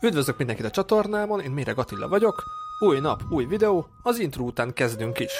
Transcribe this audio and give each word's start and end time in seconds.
Üdvözlök 0.00 0.36
mindenkit 0.36 0.64
a 0.64 0.70
csatornámon, 0.70 1.40
én 1.40 1.50
Méreg 1.50 1.78
Attila 1.78 2.08
vagyok. 2.08 2.42
Új 2.78 3.00
nap, 3.00 3.22
új 3.30 3.44
videó, 3.44 3.86
az 4.02 4.18
intro 4.18 4.44
után 4.44 4.72
kezdünk 4.72 5.18
is. 5.18 5.32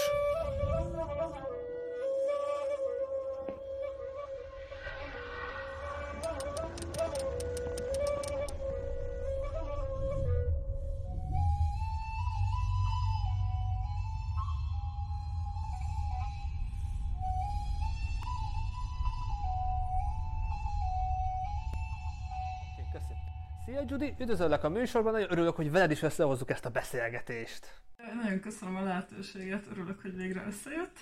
Szia 23.67 23.83
Judy, 23.87 24.15
üdvözöllek 24.21 24.65
a 24.65 24.69
műsorban, 24.69 25.13
nagyon 25.13 25.31
örülök, 25.31 25.57
hogy 25.57 25.71
veled 25.71 25.91
is 25.91 26.03
összehozzuk 26.03 26.51
ezt 26.51 26.65
a 26.65 26.71
beszélgetést. 26.71 27.81
Nagyon 28.23 28.41
köszönöm 28.41 28.77
a 28.77 28.83
lehetőséget, 28.83 29.67
örülök, 29.71 30.01
hogy 30.03 30.17
végre 30.17 30.45
összejött. 30.47 30.97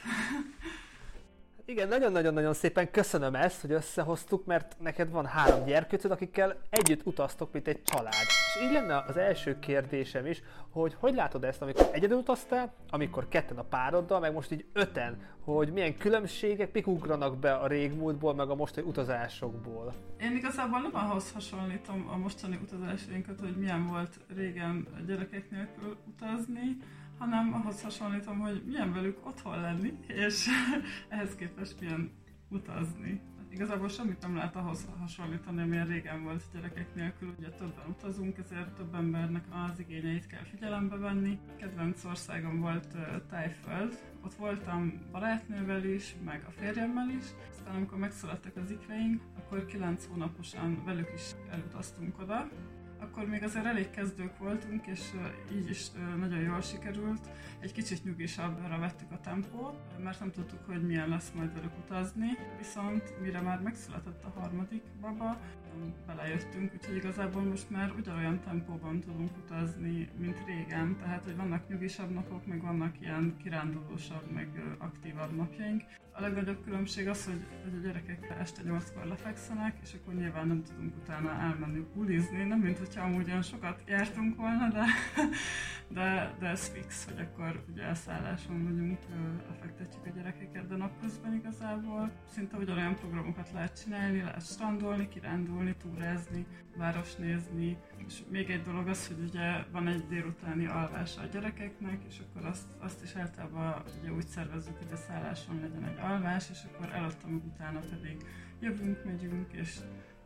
Igen, 1.67 1.89
nagyon-nagyon-nagyon 1.89 2.55
szépen 2.55 2.91
köszönöm 2.91 3.35
ezt, 3.35 3.61
hogy 3.61 3.73
összehoztuk, 3.73 4.45
mert 4.45 4.77
neked 4.81 5.11
van 5.11 5.27
három 5.27 5.65
gyerkőcöd, 5.65 6.11
akikkel 6.11 6.57
együtt 6.71 7.07
utaztok, 7.07 7.53
mint 7.53 7.69
egy 7.69 7.83
család. 7.83 8.13
És 8.13 8.63
így 8.63 8.73
lenne 8.73 9.05
az 9.09 9.17
első 9.17 9.59
kérdésem 9.59 10.27
is, 10.27 10.43
hogy 10.71 10.97
hogy 10.99 11.15
látod 11.15 11.45
ezt, 11.45 11.63
amikor 11.63 11.89
egyedül 11.93 12.17
utaztál, 12.17 12.73
amikor 12.91 13.29
ketten 13.29 13.59
a 13.59 13.63
pároddal, 13.63 14.21
meg 14.21 14.33
most 14.33 14.53
így 14.53 14.65
öten, 14.73 15.17
hogy 15.41 15.73
milyen 15.73 15.97
különbségek, 15.97 16.73
mik 16.73 16.87
ugranak 16.87 17.39
be 17.39 17.55
a 17.55 17.67
régmúltból, 17.67 18.35
meg 18.35 18.51
a 18.51 18.55
mostani 18.55 18.87
utazásokból. 18.87 19.95
Én 20.21 20.37
igazából 20.37 20.81
nem 20.81 20.95
ahhoz 20.95 21.33
hasonlítom 21.33 22.09
a 22.13 22.17
mostani 22.17 22.59
utazásainkat, 22.63 23.41
hogy 23.41 23.57
milyen 23.57 23.87
volt 23.87 24.21
régen 24.37 24.87
a 24.97 25.01
gyerekek 25.07 25.51
nélkül 25.51 25.97
utazni, 26.07 26.77
hanem 27.25 27.55
ahhoz 27.55 27.83
hasonlítom, 27.83 28.39
hogy 28.39 28.63
milyen 28.67 28.93
velük 28.93 29.27
otthon 29.27 29.61
lenni, 29.61 29.93
és 30.07 30.47
ehhez 31.09 31.35
képest 31.35 31.81
milyen 31.81 32.11
utazni. 32.49 33.21
Igazából 33.51 33.89
semmit 33.89 34.21
nem 34.21 34.37
lehet 34.37 34.57
ahhoz 34.57 34.87
hasonlítani, 34.99 35.63
amilyen 35.63 35.87
régen 35.87 36.23
volt 36.23 36.43
gyerekek 36.53 36.95
nélkül. 36.95 37.35
Ugye 37.39 37.49
többen 37.49 37.87
utazunk, 37.89 38.39
ezért 38.39 38.75
több 38.75 38.95
embernek 38.95 39.45
az 39.51 39.79
igényeit 39.79 40.27
kell 40.27 40.45
figyelembe 40.45 40.97
venni. 40.97 41.39
Kedvenc 41.57 42.05
országom 42.05 42.61
volt 42.61 42.97
Tájföld. 43.31 44.03
Ott 44.25 44.35
voltam 44.35 44.93
barátnővel 45.13 45.85
is, 45.85 46.17
meg 46.25 46.45
a 46.49 46.51
férjemmel 46.51 47.09
is. 47.09 47.25
Aztán 47.51 47.75
amikor 47.75 47.99
megszülettek 47.99 48.57
az 48.57 48.71
ikreink, 48.71 49.23
akkor 49.39 49.67
9 49.67 50.07
hónaposan 50.07 50.85
velük 50.85 51.13
is 51.15 51.31
elutaztunk 51.51 52.19
oda 52.19 52.49
akkor 53.05 53.29
még 53.29 53.43
azért 53.43 53.65
elég 53.65 53.91
kezdők 53.91 54.39
voltunk, 54.39 54.87
és 54.87 55.01
így 55.53 55.71
is 55.71 55.91
nagyon 56.19 56.41
jól 56.41 56.61
sikerült. 56.61 57.29
Egy 57.61 57.73
kicsit 57.73 58.05
nyugisabbra 58.05 58.79
vettük 58.79 59.11
a 59.13 59.21
tempót, 59.21 59.79
mert 60.03 60.21
nem 60.21 60.31
tudtuk, 60.31 60.65
hogy 60.67 60.87
milyen 60.87 61.09
lesz 61.09 61.33
majd 61.35 61.55
velük 61.55 61.79
utazni. 61.79 62.29
Viszont 62.59 63.21
mire 63.21 63.41
már 63.41 63.61
megszületett 63.61 64.25
a 64.25 64.41
harmadik 64.41 64.83
baba, 65.01 65.39
belejöttünk, 66.07 66.73
úgyhogy 66.75 66.97
igazából 66.97 67.43
most 67.43 67.71
már 67.71 67.93
ugyanolyan 67.99 68.41
tempóban 68.41 69.01
tudunk 69.01 69.31
utazni, 69.37 70.09
mint 70.19 70.45
régen. 70.47 70.97
Tehát, 70.97 71.25
hogy 71.25 71.37
vannak 71.37 71.69
nyugisabb 71.69 72.11
napok, 72.11 72.47
meg 72.47 72.63
vannak 72.63 73.01
ilyen 73.01 73.37
kirándulósabb, 73.43 74.31
meg 74.31 74.77
aktívabb 74.79 75.37
napjaink. 75.37 75.83
A 76.13 76.21
legnagyobb 76.21 76.65
különbség 76.65 77.09
az, 77.09 77.25
hogy, 77.25 77.45
hogy 77.63 77.79
a 77.79 77.87
gyerekek 77.87 78.37
este 78.41 78.63
8-kor 78.65 79.05
lefekszenek, 79.05 79.77
és 79.83 79.95
akkor 79.95 80.15
nyilván 80.15 80.47
nem 80.47 80.63
tudunk 80.63 80.97
utána 80.97 81.31
elmenni 81.31 81.87
bulizni, 81.95 82.45
nem 82.45 82.59
mint 82.59 82.81
hogyha 82.95 83.09
amúgy 83.11 83.29
olyan 83.29 83.43
sokat 83.43 83.83
jártunk 83.87 84.37
volna, 84.37 84.69
de, 84.69 84.85
de, 85.89 86.35
de 86.39 86.47
ez 86.47 86.69
fix, 86.69 87.05
hogy 87.05 87.21
akkor 87.21 87.65
ugye 87.73 87.83
elszálláson 87.83 88.65
vagyunk, 88.65 88.99
lefektetjük 89.49 90.07
a 90.07 90.17
gyerekeket, 90.17 90.67
de 90.67 90.77
napközben 90.77 91.35
igazából 91.35 92.11
szinte 92.27 92.57
ugyanolyan 92.57 92.95
programokat 92.95 93.51
lehet 93.53 93.83
csinálni, 93.83 94.21
lehet 94.21 94.47
strandolni, 94.47 95.09
kirándulni, 95.09 95.77
túrázni, 95.77 96.47
város 96.77 97.15
nézni, 97.15 97.77
és 98.07 98.23
még 98.31 98.51
egy 98.51 98.63
dolog 98.63 98.89
az, 98.89 99.07
hogy 99.07 99.29
ugye 99.29 99.65
van 99.73 99.87
egy 99.87 100.07
délutáni 100.07 100.67
alvása 100.67 101.21
a 101.21 101.27
gyerekeknek, 101.27 102.03
és 102.09 102.19
akkor 102.19 102.49
azt, 102.49 102.67
azt 102.79 103.03
is 103.03 103.15
általában 103.15 103.83
ugye 104.01 104.13
úgy 104.13 104.27
szervezzük, 104.27 104.79
hogy 104.79 104.93
a 104.93 104.97
szálláson 104.97 105.61
legyen 105.61 105.85
egy 105.85 105.99
alvás, 105.99 106.51
és 106.51 106.59
akkor 106.73 106.93
előtte 106.93 107.27
meg 107.27 107.45
utána 107.45 107.79
pedig 107.79 108.17
jövünk, 108.61 109.05
megyünk, 109.05 109.53
és, 109.53 109.79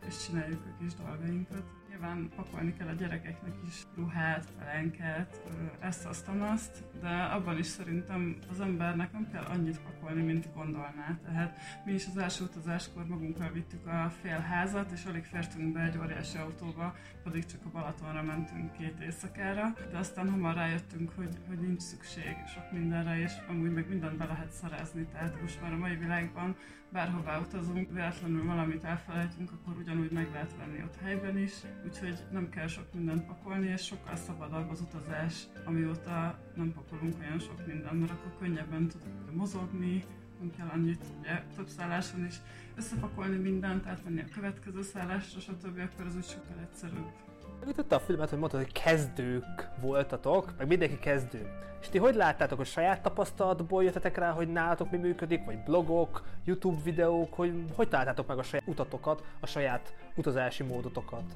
és 0.07 0.27
csináljuk 0.27 0.65
a 0.65 0.83
kis 0.83 0.95
dolgainkat. 0.95 1.78
Nyilván 1.89 2.29
pakolni 2.37 2.75
kell 2.77 2.89
a 2.89 2.93
gyerekeknek 2.93 3.55
is 3.67 3.87
ruhát, 3.97 4.53
pelenket, 4.59 5.41
ezt, 5.81 6.07
azt, 6.07 6.29
azt, 6.39 6.85
de 7.01 7.09
abban 7.09 7.59
is 7.59 7.67
szerintem 7.67 8.37
az 8.51 8.61
embernek 8.61 9.13
nem 9.13 9.29
kell 9.33 9.45
annyit 9.45 9.81
pakolni, 9.81 10.23
mint 10.23 10.55
gondolná. 10.55 11.19
Tehát 11.25 11.59
mi 11.85 11.93
is 11.93 12.07
az 12.07 12.17
első 12.17 12.45
utazáskor 12.45 13.07
magunkkal 13.07 13.51
vittük 13.53 13.87
a 13.87 14.13
fél 14.23 14.39
házat, 14.39 14.91
és 14.91 15.05
alig 15.05 15.25
fértünk 15.25 15.73
be 15.73 15.81
egy 15.81 15.99
óriási 15.99 16.39
autóba, 16.39 16.95
pedig 17.23 17.45
csak 17.45 17.61
a 17.65 17.71
Balatonra 17.71 18.23
mentünk 18.23 18.73
két 18.73 19.01
éjszakára, 19.01 19.73
de 19.91 19.99
aztán 19.99 20.31
hamar 20.31 20.55
rájöttünk, 20.55 21.13
hogy, 21.17 21.37
hogy 21.49 21.59
nincs 21.59 21.81
szükség 21.81 22.37
sok 22.55 22.73
mindenre, 22.73 23.21
és 23.21 23.33
amúgy 23.49 23.73
meg 23.73 23.89
mindent 23.89 24.17
be 24.17 24.25
lehet 24.25 24.51
szerezni. 24.51 25.07
Tehát 25.13 25.41
most 25.41 25.61
már 25.61 25.73
a 25.73 25.77
mai 25.77 25.97
világban 25.97 26.57
bárhová 26.93 27.39
utazunk, 27.39 27.93
véletlenül 27.93 28.45
valamit 28.45 28.85
elfelejtünk, 28.85 29.51
akkor 29.53 29.77
ugyanúgy 29.77 30.11
meg 30.11 30.29
lehet 30.33 30.57
venni 30.57 30.83
ott 30.83 30.97
helyben 31.03 31.39
is, 31.39 31.53
úgyhogy 31.85 32.19
nem 32.31 32.49
kell 32.49 32.67
sok 32.67 32.95
mindent 32.95 33.27
pakolni, 33.27 33.67
és 33.67 33.85
sokkal 33.85 34.17
szabadabb 34.17 34.71
az 34.71 34.81
utazás, 34.81 35.35
amióta 35.65 36.39
nem 36.55 36.73
pakolunk 36.73 37.15
olyan 37.21 37.39
sok 37.39 37.67
mindent, 37.67 38.01
mert 38.01 38.13
akkor 38.13 38.37
könnyebben 38.39 38.89
tudunk 38.89 39.35
mozogni, 39.35 40.05
nem 40.41 40.51
kell 40.57 40.69
annyit, 40.69 41.05
ugye 41.21 41.43
több 41.57 41.69
szálláson 41.69 42.25
is 42.27 42.35
összepakolni 42.77 43.37
mindent, 43.37 43.87
átvenni 43.87 44.21
a 44.21 44.35
következő 44.35 44.83
szállásra, 44.83 45.41
stb. 45.41 45.79
akkor 45.79 46.07
az 46.07 46.17
úgy 46.17 46.25
sokkal 46.25 46.59
egyszerűbb. 46.61 47.28
Megütötte 47.61 47.95
a 47.95 48.01
filmet, 48.01 48.29
hogy 48.31 48.39
mondtad, 48.39 48.61
hogy 48.61 48.73
kezdők 48.73 49.69
voltatok, 49.81 50.55
meg 50.59 50.67
mindenki 50.67 50.99
kezdő. 50.99 51.51
És 51.81 51.89
ti 51.89 51.99
hogy 51.99 52.15
láttátok, 52.15 52.59
hogy 52.59 52.67
saját 52.67 53.03
tapasztalatból 53.03 53.85
jöttetek 53.85 54.17
rá, 54.17 54.31
hogy 54.31 54.49
nálatok 54.49 54.91
mi 54.91 54.97
működik, 54.97 55.45
vagy 55.45 55.59
blogok, 55.59 56.25
YouTube 56.45 56.83
videók, 56.83 57.35
hogy 57.35 57.65
hogy 57.75 57.89
találtátok 57.89 58.27
meg 58.27 58.39
a 58.39 58.43
saját 58.43 58.67
utatokat, 58.67 59.25
a 59.41 59.47
saját 59.47 59.95
utazási 60.17 60.63
módotokat? 60.63 61.35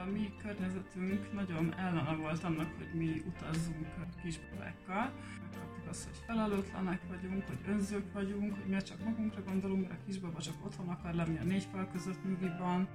A 0.00 0.10
mi 0.12 0.32
környezetünk 0.42 1.32
nagyon 1.32 1.74
ellene 1.78 2.16
volt 2.22 2.44
annak, 2.44 2.68
hogy 2.76 2.90
mi 2.92 3.22
utazzunk 3.26 3.86
kisbabákkal. 4.22 5.10
Megkaptuk 5.42 5.88
azt, 5.88 6.04
hogy 6.04 6.18
felelőtlenek 6.26 7.00
vagyunk, 7.08 7.46
hogy 7.46 7.58
önzők 7.68 8.12
vagyunk, 8.12 8.54
hogy 8.54 8.70
mi 8.70 8.82
csak 8.82 9.04
magunkra 9.04 9.42
gondolunk, 9.42 9.88
mert 9.88 10.00
a 10.00 10.04
kisbaba 10.06 10.40
csak 10.40 10.54
otthon 10.64 10.88
akar 10.88 11.14
lenni 11.14 11.38
a 11.38 11.44
négy 11.44 11.66
fal 11.72 11.88
között 11.92 12.24
nyugiban, 12.24 12.88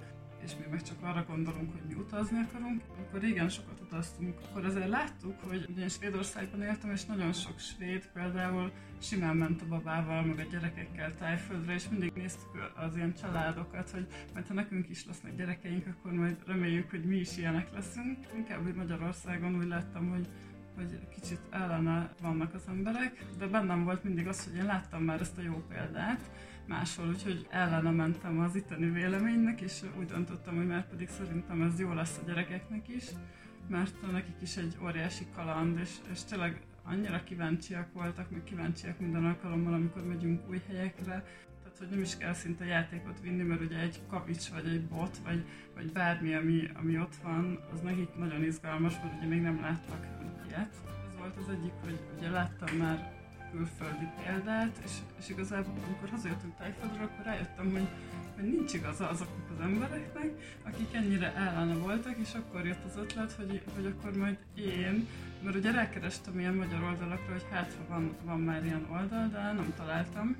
és 0.44 0.52
mi 0.58 0.64
meg 0.70 0.82
csak 0.82 0.96
arra 1.02 1.24
gondolunk, 1.28 1.72
hogy 1.72 1.80
mi 1.88 1.94
utazni 1.94 2.38
akarunk. 2.48 2.82
Amikor 2.96 3.20
régen 3.20 3.48
sokat 3.48 3.80
utaztunk, 3.80 4.38
akkor 4.48 4.64
azért 4.64 4.88
láttuk, 4.88 5.40
hogy 5.40 5.66
ugye 5.68 5.88
Svédországban 5.88 6.62
éltem, 6.62 6.90
és 6.90 7.04
nagyon 7.04 7.32
sok 7.32 7.58
svéd 7.58 8.08
például 8.12 8.72
simán 9.00 9.36
ment 9.36 9.62
a 9.62 9.66
babával, 9.68 10.22
meg 10.22 10.38
a 10.38 10.50
gyerekekkel 10.50 11.14
tájföldre, 11.14 11.74
és 11.74 11.88
mindig 11.88 12.12
néztük 12.14 12.72
az 12.76 12.96
ilyen 12.96 13.14
családokat, 13.14 13.90
hogy 13.90 14.06
majd 14.32 14.46
ha 14.46 14.54
nekünk 14.54 14.88
is 14.88 15.06
lesznek 15.06 15.36
gyerekeink, 15.36 15.86
akkor 15.86 16.12
majd 16.12 16.36
reméljük, 16.46 16.90
hogy 16.90 17.04
mi 17.04 17.16
is 17.16 17.36
ilyenek 17.36 17.72
leszünk. 17.74 18.18
Inkább 18.36 18.66
úgy 18.66 18.74
Magyarországon 18.74 19.56
úgy 19.56 19.68
láttam, 19.68 20.10
hogy 20.10 20.28
hogy 20.78 20.98
kicsit 21.08 21.40
ellene 21.50 22.12
vannak 22.20 22.54
az 22.54 22.62
emberek, 22.68 23.24
de 23.38 23.46
bennem 23.46 23.84
volt 23.84 24.04
mindig 24.04 24.26
az, 24.26 24.44
hogy 24.44 24.54
én 24.54 24.64
láttam 24.64 25.02
már 25.02 25.20
ezt 25.20 25.38
a 25.38 25.42
jó 25.42 25.64
példát 25.68 26.20
máshol, 26.68 27.08
úgyhogy 27.08 27.46
ellene 27.50 27.90
mentem 27.90 28.38
az 28.38 28.54
itteni 28.54 28.90
véleménynek, 28.90 29.60
és 29.60 29.82
úgy 29.98 30.06
döntöttem, 30.06 30.56
hogy 30.56 30.66
már 30.66 30.88
pedig 30.88 31.08
szerintem 31.08 31.62
ez 31.62 31.80
jó 31.80 31.92
lesz 31.92 32.18
a 32.22 32.26
gyerekeknek 32.26 32.88
is, 32.88 33.04
mert 33.68 34.12
nekik 34.12 34.36
is 34.40 34.56
egy 34.56 34.76
óriási 34.82 35.26
kaland, 35.34 35.78
és, 35.78 35.90
és 36.12 36.24
tényleg 36.24 36.60
annyira 36.82 37.22
kíváncsiak 37.24 37.92
voltak, 37.92 38.30
meg 38.30 38.44
kíváncsiak 38.44 38.98
minden 38.98 39.24
alkalommal, 39.24 39.72
amikor 39.72 40.06
megyünk 40.06 40.48
új 40.48 40.60
helyekre, 40.66 41.24
tehát 41.62 41.78
hogy 41.78 41.88
nem 41.90 42.00
is 42.00 42.16
kell 42.16 42.32
szinte 42.32 42.64
játékot 42.64 43.20
vinni, 43.20 43.42
mert 43.42 43.60
ugye 43.60 43.78
egy 43.78 44.00
kavics, 44.08 44.48
vagy 44.48 44.66
egy 44.66 44.84
bot, 44.84 45.18
vagy, 45.24 45.44
vagy 45.74 45.92
bármi, 45.92 46.34
ami, 46.34 46.70
ami 46.74 46.98
ott 46.98 47.16
van, 47.22 47.58
az 47.72 47.80
nekik 47.80 48.14
nagyon 48.16 48.44
izgalmas, 48.44 48.94
mert 49.02 49.16
ugye 49.16 49.26
még 49.26 49.40
nem 49.40 49.60
láttak 49.60 50.06
ilyet. 50.48 50.74
Ez 51.08 51.18
volt 51.18 51.36
az 51.36 51.48
egyik, 51.48 51.72
hogy 51.84 52.00
ugye 52.16 52.30
láttam 52.30 52.76
már 52.76 53.17
külföldi 53.50 54.08
példát, 54.24 54.80
és, 54.84 54.90
és 55.18 55.28
igazából 55.28 55.72
amikor 55.86 56.08
hazajöttünk 56.08 56.56
Tájföldről, 56.56 57.02
akkor 57.02 57.24
rájöttem, 57.24 57.70
hogy, 57.70 57.88
hogy 58.34 58.44
nincs 58.44 58.72
igaza 58.72 59.08
azoknak 59.08 59.50
az 59.56 59.64
embereknek, 59.64 60.30
akik 60.62 60.94
ennyire 60.94 61.34
ellene 61.34 61.74
voltak, 61.74 62.16
és 62.16 62.34
akkor 62.34 62.66
jött 62.66 62.84
az 62.84 62.96
ötlet, 62.96 63.32
hogy, 63.32 63.62
hogy 63.74 63.86
akkor 63.86 64.16
majd 64.16 64.36
én, 64.54 65.08
mert 65.42 65.56
ugye 65.56 65.70
rákerestem 65.70 66.38
ilyen 66.38 66.54
magyar 66.54 66.82
oldalakra, 66.82 67.32
hogy 67.32 67.46
hát 67.50 67.76
van, 67.88 68.16
van 68.24 68.40
már 68.40 68.64
ilyen 68.64 68.86
oldal, 68.90 69.28
de 69.32 69.38
nem 69.38 69.72
találtam, 69.76 70.36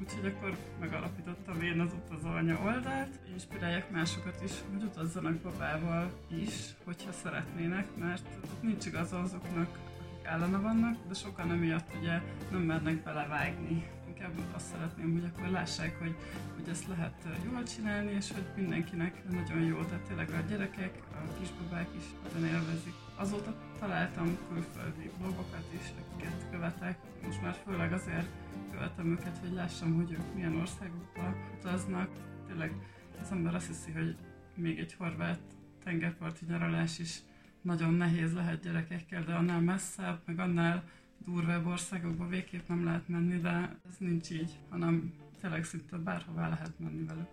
úgyhogy 0.00 0.26
akkor 0.26 0.56
megalapítottam 0.80 1.62
én 1.62 1.80
az 1.80 1.92
utazóanya 2.04 2.60
oldalt, 2.64 3.18
inspirálják 3.32 3.90
másokat 3.90 4.42
is, 4.44 4.52
hogy 4.72 4.82
utazzanak 4.82 5.34
babával 5.34 6.10
is, 6.42 6.74
hogyha 6.84 7.12
szeretnének, 7.12 7.86
mert 7.96 8.26
nincs 8.60 8.86
igaz 8.86 9.12
azoknak, 9.12 9.78
ellene 10.24 10.58
vannak, 10.58 10.96
de 11.08 11.14
sokan 11.14 11.50
emiatt 11.50 11.90
ugye 12.00 12.20
nem 12.50 12.60
mernek 12.60 13.02
belevágni 13.02 13.84
inkább 14.24 14.54
azt 14.54 14.66
szeretném, 14.66 15.12
hogy 15.12 15.24
akkor 15.24 15.48
lássák, 15.48 15.98
hogy, 15.98 16.14
hogy 16.54 16.68
ezt 16.68 16.86
lehet 16.86 17.26
jól 17.44 17.62
csinálni, 17.62 18.10
és 18.10 18.32
hogy 18.32 18.44
mindenkinek 18.56 19.30
nagyon 19.30 19.62
jó, 19.62 19.82
tehát 19.84 20.06
tényleg 20.06 20.30
a 20.30 20.48
gyerekek, 20.48 21.02
a 21.12 21.38
kisbabák 21.38 21.88
is 21.96 22.04
nagyon 22.22 22.48
élvezik. 22.48 22.94
Azóta 23.16 23.54
találtam 23.78 24.38
külföldi 24.48 25.10
blogokat 25.18 25.68
is, 25.72 25.92
akiket 25.98 26.50
követek, 26.50 26.98
most 27.24 27.42
már 27.42 27.56
főleg 27.66 27.92
azért 27.92 28.28
követem 28.72 29.10
őket, 29.10 29.38
hogy 29.38 29.52
lássam, 29.52 29.94
hogy 29.94 30.12
ők 30.12 30.34
milyen 30.34 30.56
országokba 30.56 31.34
utaznak. 31.58 32.08
Tényleg 32.46 32.72
az 33.22 33.30
ember 33.30 33.54
azt 33.54 33.66
hiszi, 33.66 33.90
hogy 33.92 34.16
még 34.54 34.78
egy 34.78 34.94
horvát 34.94 35.40
tengerparti 35.84 36.44
nyaralás 36.48 36.98
is 36.98 37.18
nagyon 37.64 37.94
nehéz 37.94 38.34
lehet 38.34 38.62
gyerekekkel, 38.62 39.24
de 39.24 39.34
annál 39.34 39.60
messzebb, 39.60 40.20
meg 40.24 40.38
annál 40.38 40.82
durvább 41.18 41.66
országokba 41.66 42.26
végképp 42.26 42.68
nem 42.68 42.84
lehet 42.84 43.08
menni, 43.08 43.40
de 43.40 43.78
ez 43.88 43.96
nincs 43.98 44.30
így, 44.30 44.50
hanem 44.68 45.14
tényleg 45.40 45.64
szinte 45.64 45.96
bárhová 45.96 46.48
lehet 46.48 46.78
menni 46.78 47.04
velük. 47.04 47.28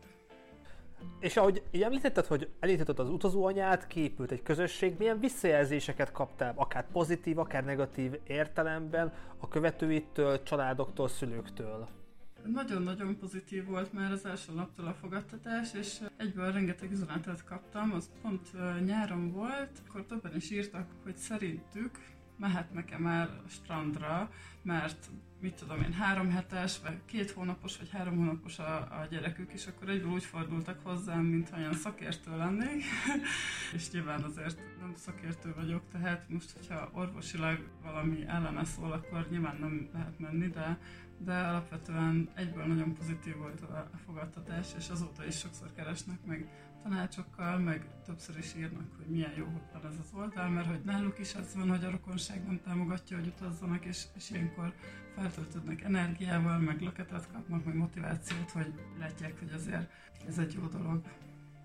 És 1.20 1.38
ahogy 1.38 1.64
így 1.72 1.82
említetted, 1.82 2.26
hogy 2.26 2.50
elindítottad 2.60 3.06
az 3.06 3.14
utazóanyát, 3.14 3.88
képült 3.88 4.32
egy 4.32 4.44
közösség, 4.44 4.96
milyen 4.98 5.20
visszajelzéseket 5.20 6.12
kaptál, 6.12 6.54
akár 6.56 6.86
pozitív, 6.92 7.40
akár 7.40 7.64
negatív 7.64 8.20
értelemben 8.28 9.14
a 9.38 9.48
követőittől, 9.48 10.44
családoktól, 10.44 11.08
szülőktől? 11.08 12.01
Nagyon-nagyon 12.46 13.18
pozitív 13.18 13.66
volt 13.66 13.94
már 13.94 14.12
az 14.12 14.26
első 14.26 14.54
naptól 14.54 14.86
a 14.86 14.94
fogadtatás, 14.94 15.74
és 15.74 16.00
egyből 16.18 16.52
rengeteg 16.52 16.92
üzenetet 16.92 17.44
kaptam, 17.44 17.92
az 17.92 18.10
pont 18.22 18.52
nyáron 18.86 19.32
volt, 19.32 19.82
akkor 19.88 20.06
többen 20.06 20.36
is 20.36 20.52
írtak, 20.52 20.88
hogy 21.04 21.18
szerintük 21.18 22.00
mehetnek-e 22.38 22.98
már 22.98 23.30
a 23.46 23.50
strandra, 23.50 24.32
mert 24.62 25.10
mit 25.42 25.54
tudom 25.54 25.82
én, 25.82 25.94
három 25.94 26.30
hetes, 26.30 26.80
vagy 26.80 26.98
két 27.06 27.32
hónapos, 27.32 27.78
vagy 27.78 27.90
három 27.90 28.18
hónapos 28.18 28.60
a, 28.60 28.76
a 28.78 29.08
gyerekük, 29.10 29.52
és 29.52 29.68
akkor 29.68 29.90
egyből 29.90 30.12
úgy 30.12 30.24
fordultak 30.24 30.80
hozzám, 30.84 31.24
mintha 31.24 31.58
olyan 31.58 31.74
szakértő 31.74 32.38
lennék, 32.38 32.84
és 33.76 33.92
nyilván 33.92 34.24
azért 34.24 34.60
nem 34.80 34.94
szakértő 34.96 35.54
vagyok, 35.56 35.82
tehát 35.92 36.30
most, 36.30 36.52
hogyha 36.52 36.90
orvosilag 36.94 37.68
valami 37.84 38.26
ellene 38.28 38.64
szól, 38.64 38.92
akkor 38.92 39.28
nyilván 39.30 39.58
nem 39.60 39.90
lehet 39.94 40.20
menni, 40.20 40.48
de, 40.48 40.80
de 41.18 41.34
alapvetően 41.34 42.30
egyből 42.36 42.66
nagyon 42.66 42.94
pozitív 42.94 43.36
volt 43.36 43.62
a, 43.62 43.90
fogadtatás, 44.06 44.68
és 44.78 44.90
azóta 44.90 45.26
is 45.26 45.38
sokszor 45.38 45.74
keresnek 45.76 46.26
meg 46.26 46.50
tanácsokkal, 46.84 47.58
meg 47.58 47.86
többször 48.06 48.38
is 48.38 48.56
írnak, 48.56 48.96
hogy 48.98 49.06
milyen 49.06 49.32
jó, 49.38 49.46
hogy 49.46 49.82
van 49.82 49.92
ez 49.92 49.98
az 50.00 50.20
oldal, 50.20 50.50
mert 50.50 50.68
hogy 50.68 50.82
náluk 50.86 51.20
is 51.20 51.34
ez 51.34 51.56
van, 51.56 51.70
hogy 51.70 51.84
a 51.84 51.92
rokonság 51.92 52.46
nem 52.46 52.62
támogatja, 52.64 53.18
hogy 53.18 53.28
utazzanak, 53.28 53.86
és, 53.86 54.04
és 54.16 54.30
ilyenkor 54.30 54.74
feltöltődnek 55.16 55.82
energiával, 55.82 56.58
meg 56.58 56.82
löketet 56.82 57.28
kapnak, 57.32 57.66
meg 57.66 57.76
motivációt, 57.76 58.52
hogy 58.52 58.74
látják, 59.00 59.40
hogy 59.40 59.52
azért 59.56 59.92
ez 60.28 60.38
egy 60.38 60.54
jó 60.54 60.80
dolog. 60.80 61.02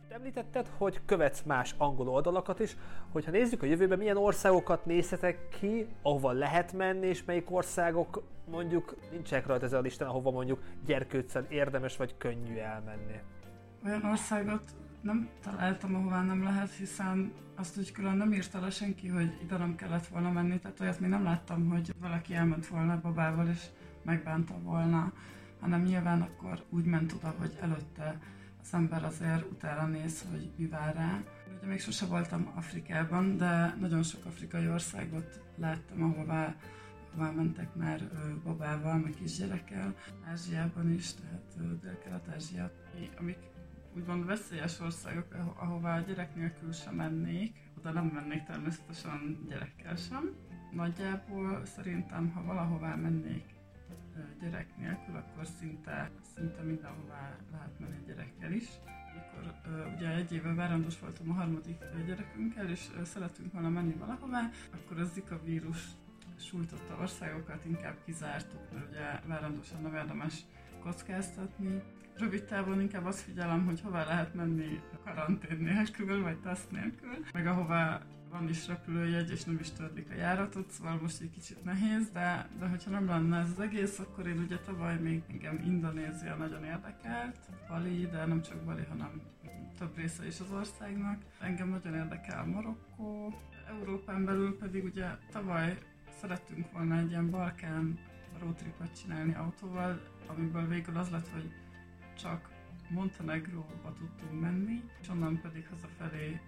Említetted, 0.08 0.70
hogy 0.76 1.00
követsz 1.06 1.42
más 1.42 1.74
angol 1.78 2.08
oldalakat 2.08 2.60
is, 2.60 2.76
hogyha 3.12 3.30
nézzük 3.30 3.62
a 3.62 3.66
jövőben, 3.66 3.98
milyen 3.98 4.16
országokat 4.16 4.84
nézhetek 4.86 5.48
ki, 5.48 5.86
ahova 6.02 6.32
lehet 6.32 6.72
menni, 6.72 7.06
és 7.06 7.24
melyik 7.24 7.50
országok 7.50 8.22
mondjuk 8.50 8.96
nincsenek 9.10 9.46
rajta 9.46 9.64
ezen 9.64 9.78
a 9.78 9.82
listán, 9.82 10.08
ahova 10.08 10.30
mondjuk 10.30 10.62
gyerkőccel 10.84 11.46
érdemes 11.48 11.96
vagy 11.96 12.14
könnyű 12.18 12.56
elmenni. 12.56 13.20
Olyan 13.84 14.04
országot 14.04 14.74
nem 15.06 15.28
találtam, 15.42 15.94
ahová 15.94 16.22
nem 16.22 16.42
lehet, 16.42 16.70
hiszen 16.70 17.32
azt 17.54 17.78
úgy 17.78 17.92
külön 17.92 18.16
nem 18.16 18.32
írta 18.32 18.60
le 18.60 18.70
senki, 18.70 19.08
hogy 19.08 19.38
ide 19.42 19.56
nem 19.56 19.74
kellett 19.74 20.06
volna 20.06 20.30
menni, 20.30 20.58
tehát 20.58 20.80
olyat 20.80 21.00
még 21.00 21.10
nem 21.10 21.22
láttam, 21.22 21.68
hogy 21.68 21.94
valaki 22.00 22.34
elment 22.34 22.66
volna 22.66 23.00
babával 23.00 23.48
és 23.48 23.64
megbánta 24.02 24.58
volna, 24.58 25.12
hanem 25.60 25.82
nyilván 25.82 26.22
akkor 26.22 26.64
úgy 26.68 26.84
ment 26.84 27.12
oda, 27.12 27.34
hogy 27.38 27.58
előtte 27.60 28.20
az 28.62 28.74
ember 28.74 29.04
azért 29.04 29.50
utána 29.50 29.86
néz, 29.86 30.24
hogy 30.30 30.50
mi 30.56 30.66
vár 30.66 30.94
rá. 30.94 31.22
Ugye 31.56 31.66
még 31.66 31.80
sose 31.80 32.06
voltam 32.06 32.52
Afrikában, 32.54 33.36
de 33.36 33.74
nagyon 33.80 34.02
sok 34.02 34.24
afrikai 34.24 34.68
országot 34.68 35.40
láttam, 35.56 36.02
ahová, 36.02 36.54
ahová 37.12 37.30
mentek 37.30 37.74
már 37.74 38.00
babával, 38.44 38.98
meg 38.98 39.14
kisgyerekkel. 39.14 39.94
Ázsiában 40.30 40.92
is, 40.92 41.14
tehát 41.14 41.80
Dél-Kelet-Ázsia, 41.80 42.70
amik 43.18 43.38
úgymond 43.96 44.26
veszélyes 44.26 44.80
országok, 44.80 45.34
ahová 45.56 45.98
a 45.98 46.00
gyerek 46.00 46.34
nélkül 46.34 46.72
sem 46.72 46.94
mennék, 46.94 47.56
oda 47.78 47.90
nem 47.90 48.06
mennék 48.06 48.44
természetesen 48.44 49.46
gyerekkel 49.48 49.96
sem. 49.96 50.34
Nagyjából 50.72 51.64
szerintem, 51.64 52.30
ha 52.30 52.42
valahová 52.42 52.94
mennék 52.94 53.44
gyerek 54.40 54.76
nélkül, 54.76 55.16
akkor 55.16 55.46
szinte, 55.46 56.10
szinte 56.34 56.62
mindenhová 56.62 57.36
lehet 57.52 57.78
menni 57.78 58.04
gyerekkel 58.06 58.52
is. 58.52 58.68
Amikor 59.12 59.54
ugye 59.94 60.08
egy 60.08 60.32
éve 60.32 60.54
várandós 60.54 61.00
voltam 61.00 61.30
a 61.30 61.34
harmadik 61.34 61.84
gyerekünkkel, 62.06 62.70
és 62.70 62.90
szeretünk 63.04 63.52
volna 63.52 63.68
menni 63.68 63.92
valahová, 63.92 64.50
akkor 64.70 65.00
a 65.00 65.04
Zika 65.04 65.40
vírus 65.44 65.86
sújtotta 66.38 66.96
országokat 67.00 67.64
inkább 67.64 67.96
kizártuk, 68.04 68.72
mert 68.72 68.88
ugye 68.90 69.20
várandósan 69.26 69.82
nem 69.82 69.94
érdemes 69.94 70.44
kockáztatni. 70.86 71.82
Rövid 72.18 72.44
távon 72.44 72.80
inkább 72.80 73.04
azt 73.04 73.20
figyelem, 73.20 73.64
hogy 73.64 73.80
hova 73.80 74.04
lehet 74.04 74.34
menni 74.34 74.80
karantén 75.04 75.58
nélkül, 75.58 76.22
vagy 76.22 76.40
teszt 76.40 76.70
nélkül, 76.70 77.24
meg 77.32 77.46
ahová 77.46 78.00
van 78.30 78.48
is 78.48 78.66
repülőjegy, 78.66 79.30
és 79.30 79.44
nem 79.44 79.58
is 79.60 79.70
törlik 79.70 80.10
a 80.10 80.14
járatot, 80.14 80.70
szóval 80.70 80.98
most 81.02 81.20
egy 81.20 81.30
kicsit 81.30 81.64
nehéz, 81.64 82.10
de, 82.10 82.48
de 82.58 82.66
hogyha 82.66 82.90
nem 82.90 83.06
lenne 83.06 83.38
ez 83.38 83.50
az 83.50 83.60
egész, 83.60 83.98
akkor 83.98 84.26
én 84.26 84.38
ugye 84.38 84.58
tavaly 84.58 84.98
még 84.98 85.22
engem 85.28 85.62
Indonézia 85.64 86.34
nagyon 86.36 86.64
érdekelt, 86.64 87.38
Bali, 87.68 88.06
de 88.06 88.24
nem 88.24 88.42
csak 88.42 88.64
Bali, 88.64 88.84
hanem 88.88 89.20
több 89.78 89.96
része 89.96 90.26
is 90.26 90.40
az 90.40 90.52
országnak. 90.52 91.22
Engem 91.40 91.68
nagyon 91.68 91.94
érdekel 91.94 92.44
Marokkó, 92.44 93.34
Európán 93.68 94.24
belül 94.24 94.58
pedig 94.58 94.84
ugye 94.84 95.06
tavaly 95.32 95.78
szerettünk 96.20 96.72
volna 96.72 96.98
egy 96.98 97.10
ilyen 97.10 97.30
Balkán 97.30 97.98
roadtripet 98.38 99.00
csinálni 99.00 99.34
autóval, 99.34 100.00
amiből 100.26 100.68
végül 100.68 100.96
az 100.96 101.10
lett, 101.10 101.28
hogy 101.28 101.52
csak 102.18 102.54
Montenegróba 102.88 103.92
tudtunk 103.98 104.40
menni, 104.40 104.82
és 105.00 105.08
onnan 105.08 105.40
pedig 105.40 105.68
hazafelé 105.68 106.40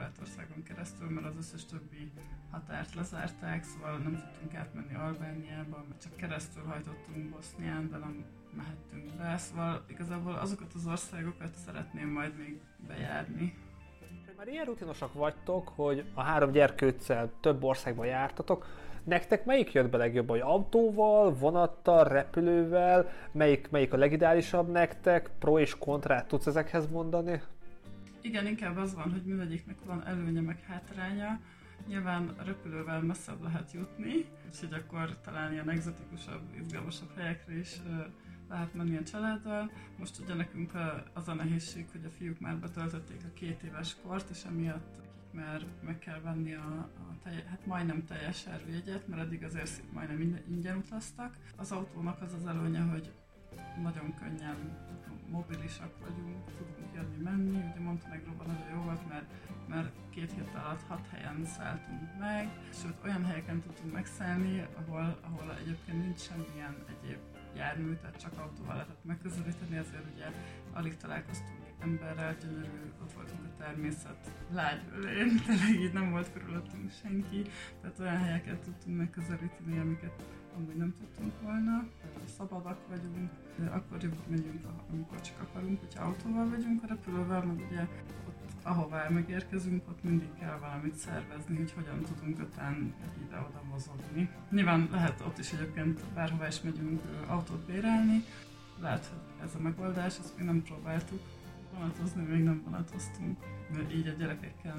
Horvátországon 0.00 0.62
keresztül, 0.62 1.08
mert 1.08 1.26
az 1.26 1.36
összes 1.36 1.64
többi 1.64 2.12
határt 2.50 2.94
lezárták, 2.94 3.64
szóval 3.64 3.98
nem 3.98 4.12
tudtunk 4.12 4.54
átmenni 4.54 4.94
Albániába, 4.94 5.84
mert 5.88 6.02
csak 6.02 6.16
keresztül 6.16 6.62
hajtottunk 6.62 7.30
Bosznián, 7.30 7.90
de 7.90 7.96
nem 7.96 8.24
mehettünk 8.56 9.16
be, 9.16 9.36
szóval 9.36 9.84
igazából 9.86 10.34
azokat 10.34 10.72
az 10.74 10.86
országokat 10.86 11.54
szeretném 11.54 12.08
majd 12.08 12.36
még 12.36 12.60
bejárni. 12.86 13.54
Már 14.36 14.48
ilyen 14.48 14.64
rutinosak 14.64 15.12
vagytok, 15.12 15.68
hogy 15.68 16.04
a 16.14 16.22
három 16.22 16.50
gyerkőccel 16.50 17.30
több 17.40 17.62
országba 17.62 18.04
jártatok, 18.04 18.66
Nektek 19.04 19.44
melyik 19.44 19.72
jött 19.72 19.90
be 19.90 19.96
legjobb, 19.96 20.28
hogy 20.28 20.40
autóval, 20.40 21.34
vonattal, 21.34 22.04
repülővel, 22.04 23.10
melyik, 23.32 23.70
melyik 23.70 23.92
a 23.92 23.96
legideálisabb 23.96 24.70
nektek, 24.70 25.30
pro 25.38 25.58
és 25.58 25.78
kontrát 25.78 26.26
tudsz 26.26 26.46
ezekhez 26.46 26.88
mondani? 26.90 27.42
Igen, 28.20 28.46
inkább 28.46 28.76
az 28.76 28.94
van, 28.94 29.10
hogy 29.10 29.22
mindegyiknek 29.24 29.76
van 29.84 30.06
előnye 30.06 30.40
meg 30.40 30.64
hátránya. 30.66 31.40
Nyilván 31.86 32.34
repülővel 32.44 33.00
messzebb 33.00 33.42
lehet 33.42 33.72
jutni, 33.72 34.24
úgyhogy 34.46 34.72
akkor 34.72 35.16
talán 35.24 35.52
ilyen 35.52 35.70
egzotikusabb, 35.70 36.42
izgalmasabb 36.58 37.16
helyekre 37.16 37.58
is 37.58 37.80
lehet 38.48 38.74
menni 38.74 38.96
a 38.96 39.02
családdal. 39.02 39.70
Most 39.98 40.18
ugye 40.20 40.34
nekünk 40.34 40.72
az 41.12 41.28
a 41.28 41.34
nehézség, 41.34 41.86
hogy 41.92 42.04
a 42.04 42.10
fiúk 42.18 42.40
már 42.40 42.56
betöltötték 42.56 43.20
a 43.24 43.32
két 43.34 43.62
éves 43.62 43.96
kort, 44.02 44.30
és 44.30 44.44
emiatt 44.44 45.00
mert 45.32 45.64
meg 45.82 45.98
kell 45.98 46.20
venni 46.20 46.54
a, 46.54 46.88
a 46.98 47.16
telje, 47.22 47.44
hát 47.48 47.66
majdnem 47.66 48.04
teljes 48.04 48.46
árvégyet, 48.46 49.08
mert 49.08 49.22
eddig 49.22 49.44
azért 49.44 49.92
majdnem 49.92 50.40
ingyen 50.48 50.76
utaztak. 50.76 51.36
Az 51.56 51.72
autónak 51.72 52.22
az 52.22 52.32
az 52.32 52.46
előnye, 52.46 52.80
hogy 52.80 53.12
nagyon 53.82 54.14
könnyen 54.14 54.56
mobilisak 55.30 55.92
vagyunk, 56.00 56.44
tudunk 56.56 56.94
jönni-menni. 56.94 57.70
Ugye 57.70 57.80
Montenegróban 57.80 58.46
nagyon 58.46 58.68
jó 58.74 58.82
volt, 58.82 59.08
mert, 59.08 59.30
mert 59.68 59.90
két 60.10 60.32
hét 60.32 60.54
alatt 60.54 60.82
hat 60.88 61.06
helyen 61.10 61.44
szálltunk 61.44 62.18
meg, 62.18 62.48
sőt 62.82 63.04
olyan 63.04 63.24
helyeken 63.24 63.60
tudtunk 63.60 63.92
megszállni, 63.92 64.66
ahol, 64.74 65.18
ahol 65.22 65.56
egyébként 65.60 66.04
nincs 66.04 66.18
semmilyen 66.18 66.76
egyéb 66.88 67.18
jármű, 67.56 67.94
tehát 67.94 68.20
csak 68.20 68.38
autóval 68.38 68.74
lehetett 68.74 69.04
megközelíteni, 69.04 69.76
ezért 69.76 70.14
ugye 70.14 70.26
alig 70.72 70.96
találkoztunk 70.96 71.59
emberrel, 71.80 72.36
gyönyörű, 72.40 72.92
ott 73.02 73.12
voltunk 73.12 73.40
a 73.44 73.62
természet 73.62 74.30
lágyölén, 74.52 75.42
tényleg 75.46 75.80
így 75.80 75.92
nem 75.92 76.10
volt 76.10 76.32
körülöttünk 76.32 76.90
senki, 77.02 77.42
tehát 77.80 77.98
olyan 77.98 78.16
helyeket 78.16 78.58
tudtunk 78.58 78.96
megközelíteni, 78.96 79.78
amiket 79.78 80.22
amúgy 80.56 80.76
nem 80.76 80.94
tudtunk 80.98 81.32
volna. 81.42 81.88
Szabadak 82.36 82.78
vagyunk, 82.88 83.30
akkor 83.70 83.98
megyünk, 84.28 84.66
amikor 84.90 85.20
csak 85.20 85.40
akarunk, 85.40 85.80
hogyha 85.80 86.04
autóval 86.04 86.48
vagyunk 86.48 86.82
a 86.82 86.86
repülővel, 86.86 87.42
meg 87.42 87.66
ugye 87.70 87.82
ott, 88.26 88.40
ahová 88.62 89.08
megérkezünk, 89.08 89.88
ott 89.88 90.02
mindig 90.02 90.28
kell 90.38 90.58
valamit 90.58 90.94
szervezni, 90.94 91.56
hogy 91.56 91.72
hogyan 91.72 92.02
tudunk 92.02 92.38
után 92.38 92.94
ide-oda 93.26 93.62
mozogni. 93.70 94.30
Nyilván 94.50 94.88
lehet 94.90 95.20
ott 95.20 95.38
is 95.38 95.52
egyébként 95.52 96.04
bárhova 96.14 96.46
is 96.46 96.60
megyünk 96.60 97.02
autót 97.26 97.66
bérelni, 97.66 98.24
lehet, 98.80 99.06
hogy 99.06 99.46
ez 99.46 99.54
a 99.54 99.60
megoldás, 99.60 100.18
ezt 100.18 100.36
még 100.36 100.46
nem 100.46 100.62
próbáltuk. 100.62 101.20
Vonatozni 101.80 102.22
még 102.22 102.42
nem 102.42 102.62
vonatoztunk, 102.64 103.38
így 103.94 104.08
a 104.08 104.12
gyerekekkel. 104.12 104.76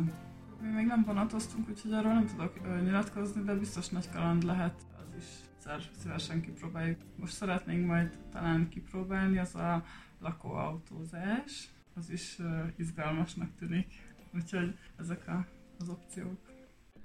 Mi 0.62 0.68
még 0.68 0.86
nem 0.86 1.04
vonatoztunk, 1.04 1.70
úgyhogy 1.70 1.94
arról 1.94 2.14
nem 2.14 2.26
tudok 2.26 2.82
nyilatkozni, 2.84 3.42
de 3.42 3.54
biztos 3.54 3.90
nagy 3.90 4.10
kaland 4.10 4.44
lehet 4.44 4.74
az 4.98 5.16
is 5.18 5.26
egyszer 5.56 5.82
szívesen 5.98 6.42
kipróbáljuk. 6.42 7.00
Most 7.16 7.34
szeretnénk 7.34 7.88
majd 7.88 8.18
talán 8.32 8.70
kipróbálni, 8.70 9.38
az 9.38 9.56
a 9.56 9.84
lakóautózás, 10.20 11.70
az 11.96 12.10
is 12.10 12.38
izgalmasnak 12.76 13.50
tűnik. 13.60 13.88
Úgyhogy 14.36 14.78
ezek 15.00 15.28
a, 15.28 15.46
az 15.80 15.90
opciók. 15.90 16.38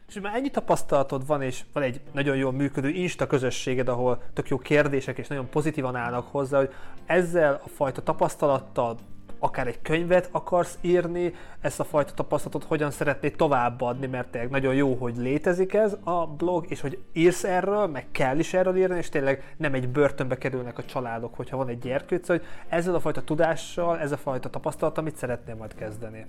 És 0.09 0.21
már 0.21 0.35
ennyi 0.35 0.51
tapasztalatod 0.51 1.27
van, 1.27 1.43
és 1.43 1.65
van 1.73 1.83
egy 1.83 2.01
nagyon 2.13 2.37
jól 2.37 2.53
működő 2.53 2.89
Insta 2.89 3.27
közösséged, 3.27 3.89
ahol 3.89 4.23
tök 4.33 4.49
jó 4.49 4.59
kérdések 4.59 5.19
és 5.19 5.29
nagyon 5.29 5.51
pozitívan 5.51 5.97
állnak 5.97 6.27
hozzá, 6.27 6.59
hogy 6.59 6.75
ezzel 7.07 7.61
a 7.65 7.69
fajta 7.69 8.03
tapasztalattal 8.03 8.99
akár 9.39 9.67
egy 9.67 9.83
könyvet 9.83 10.29
akarsz 10.33 10.79
írni, 10.81 11.35
ezt 11.61 11.81
a 11.81 11.85
fajta 11.85 12.13
tapasztalatot 12.15 12.65
hogyan 12.65 12.91
szeretnéd 12.91 13.37
továbbadni, 13.37 14.07
mert 14.07 14.29
tényleg 14.29 14.51
nagyon 14.51 14.75
jó, 14.75 14.95
hogy 14.95 15.17
létezik 15.17 15.75
ez 15.75 15.97
a 16.05 16.27
blog, 16.27 16.65
és 16.69 16.81
hogy 16.81 16.99
írsz 17.13 17.45
erről, 17.45 17.87
meg 17.87 18.07
kell 18.11 18.39
is 18.39 18.55
erről 18.55 18.77
írni, 18.77 18.97
és 18.97 19.09
tényleg 19.09 19.55
nem 19.57 19.75
egy 19.75 19.89
börtönbe 19.89 20.39
kerülnek 20.39 20.79
a 20.79 20.85
családok, 20.85 21.35
hogyha 21.35 21.57
van 21.57 21.69
egy 21.69 21.79
gyerkőc, 21.79 22.27
hogy 22.27 22.43
ezzel 22.69 22.95
a 22.95 23.01
fajta 23.01 23.23
tudással, 23.23 23.99
ez 23.99 24.13
a 24.13 24.17
fajta 24.17 24.51
tapasztalat, 24.51 24.99
amit 24.99 25.17
szeretnél 25.17 25.55
majd 25.55 25.75
kezdeni. 25.75 26.27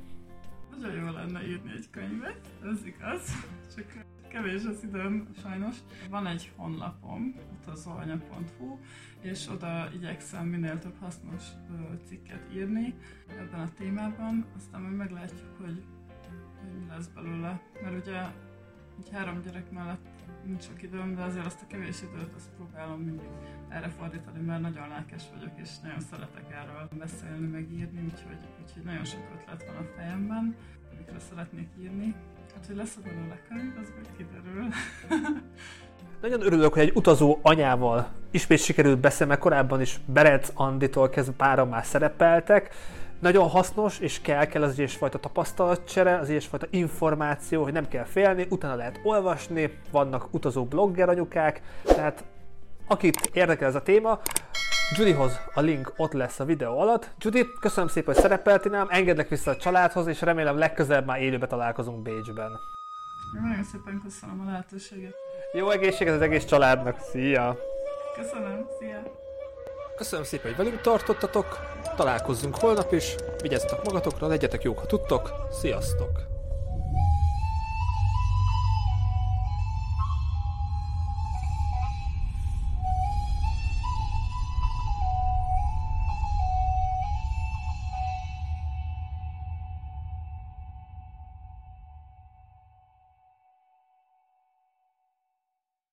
Nagyon 0.79 1.05
jó 1.05 1.12
lenne 1.12 1.48
írni 1.48 1.72
egy 1.72 1.89
könyvet, 1.89 2.48
ez 2.63 2.86
igaz, 2.86 3.31
csak 3.75 4.05
kevés 4.27 4.63
az 4.63 4.84
időm 4.84 5.27
sajnos. 5.41 5.75
Van 6.10 6.27
egy 6.27 6.51
honlapom, 6.55 7.36
utazóanya.hu, 7.62 8.77
és 9.22 9.48
oda 9.48 9.89
igyekszem 9.93 10.46
minél 10.48 10.79
több 10.79 11.00
hasznos 11.00 11.43
cikket 12.07 12.53
írni 12.53 12.93
ebben 13.27 13.60
a 13.60 13.74
témában, 13.74 14.46
aztán 14.55 14.81
majd 14.81 14.96
meglátjuk, 14.96 15.57
hogy 15.57 15.84
mi 16.79 16.88
lesz 16.88 17.07
belőle. 17.07 17.62
Mert 17.84 18.07
ugye 18.07 18.22
egy 19.00 19.10
három 19.12 19.41
gyerek 19.41 19.72
mellett 19.72 20.16
nincs 20.46 20.63
sok 20.63 20.81
időm, 20.81 21.15
de 21.15 21.22
azért 21.22 21.46
azt 21.46 21.62
a 21.62 21.67
kevés 21.67 22.01
időt 22.01 22.34
azt 22.36 22.50
próbálom 22.55 23.00
mindig 23.00 23.29
erre 23.69 23.89
fordítani, 23.89 24.41
mert 24.46 24.62
nagyon 24.62 24.88
lelkes 24.88 25.24
vagyok, 25.36 25.51
és 25.55 25.69
nagyon 25.84 26.00
szeretek 26.00 26.46
erről 26.62 26.89
beszélni, 27.00 27.48
meg 27.48 27.72
írni, 27.72 28.01
úgyhogy, 28.03 28.41
úgyhogy 28.62 28.84
nagyon 28.84 29.05
sok 29.05 29.24
ötlet 29.36 29.65
van 29.65 29.75
a 29.75 29.86
fejemben, 29.96 30.55
amikre 30.91 31.19
szeretnék 31.19 31.69
írni. 31.79 32.15
Hát, 32.53 32.65
hogy 32.65 32.75
lesz 32.75 32.96
belőle 33.03 33.41
könyv, 33.48 33.77
az 33.81 33.93
majd 33.96 34.10
kiderül. 34.17 34.67
Nagyon 36.22 36.41
örülök, 36.41 36.74
hogy 36.74 36.81
egy 36.81 36.96
utazó 36.96 37.39
anyával 37.41 38.12
ismét 38.31 38.60
sikerült 38.60 39.00
beszélni, 39.00 39.31
mert 39.31 39.43
korábban 39.43 39.81
is 39.81 40.00
Berec 40.05 40.51
Anditól 40.53 41.10
kezdve 41.10 41.34
páran 41.34 41.67
már 41.67 41.86
szerepeltek. 41.86 42.75
Nagyon 43.19 43.50
hasznos, 43.50 44.00
és 44.00 44.21
kell, 44.21 44.45
kell 44.45 44.63
az 44.63 44.77
ilyesfajta 44.77 45.19
tapasztalatcsere, 45.19 46.17
az 46.17 46.29
ilyesfajta 46.29 46.67
információ, 46.69 47.63
hogy 47.63 47.74
nem 47.74 47.88
kell 47.88 48.03
félni, 48.03 48.47
utána 48.50 48.75
lehet 48.75 49.00
olvasni, 49.03 49.77
vannak 49.91 50.27
utazó 50.31 50.65
blogger 50.65 51.09
anyukák, 51.09 51.62
tehát 51.83 52.24
akit 52.88 53.29
érdekel 53.33 53.67
ez 53.67 53.75
a 53.75 53.81
téma, 53.81 54.19
Judyhoz 54.95 55.39
a 55.53 55.62
link 55.62 55.93
ott 55.97 56.13
lesz 56.13 56.39
a 56.39 56.45
videó 56.45 56.79
alatt. 56.79 57.09
Judy, 57.19 57.45
köszönöm 57.59 57.89
szépen, 57.89 58.13
hogy 58.13 58.24
szerepeltél 58.24 58.71
nám, 58.71 58.88
engedlek 58.89 59.29
vissza 59.29 59.51
a 59.51 59.55
családhoz, 59.55 60.07
és 60.07 60.21
remélem 60.21 60.57
legközelebb 60.57 61.05
már 61.05 61.21
élőbe 61.21 61.47
találkozunk 61.47 62.01
Bécsben. 62.01 62.51
Nagyon 63.41 63.63
szépen 63.63 64.01
köszönöm 64.03 64.41
a 64.47 64.50
lehetőséget. 64.50 65.15
Jó 65.53 65.69
egészséget 65.69 66.15
az 66.15 66.21
egész 66.21 66.45
családnak. 66.45 67.00
Szia! 67.00 67.57
Köszönöm, 68.15 68.65
szia! 68.79 69.26
Köszönöm 69.98 70.25
szépen, 70.25 70.46
hogy 70.46 70.66
velünk 70.66 70.82
tartottatok. 70.82 71.60
Találkozzunk 71.96 72.56
holnap 72.56 72.94
is. 72.94 73.16
Vigyázzatok 73.42 73.84
magatokra, 73.84 74.27
legyetek 74.27 74.63
jók, 74.63 74.80
ha 74.80 74.86
tudtok. 74.86 75.48
Sziasztok! 75.51 76.37